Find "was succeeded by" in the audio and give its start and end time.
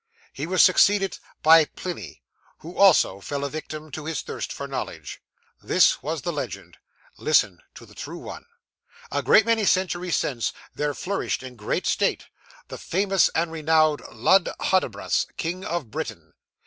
0.47-1.65